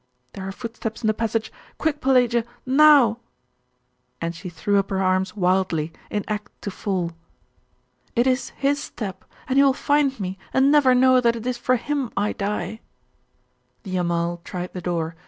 There 0.33 0.47
are 0.47 0.51
footsteps 0.51 1.03
in 1.03 1.07
the 1.07 1.13
passage! 1.13 1.51
Quick, 1.77 2.01
Pelagia! 2.01 2.43
Now' 2.65 3.19
And 4.19 4.33
she 4.33 4.49
threw 4.49 4.79
up 4.79 4.89
her 4.89 4.99
arms 4.99 5.35
wildly, 5.35 5.93
in 6.09 6.25
act 6.27 6.59
to 6.63 6.71
fall.... 6.71 7.11
'It 8.15 8.25
is 8.25 8.49
his 8.57 8.81
step! 8.81 9.23
And 9.47 9.57
he 9.59 9.63
will 9.63 9.73
find 9.73 10.19
me, 10.19 10.39
and 10.55 10.71
never 10.71 10.95
know 10.95 11.21
that 11.21 11.35
it 11.35 11.45
is 11.45 11.59
for 11.59 11.75
him 11.75 12.09
I 12.17 12.33
die!' 12.33 12.79
The 13.83 13.97
Amal 13.97 14.41
tried 14.43 14.73
the 14.73 14.81
door. 14.81 15.15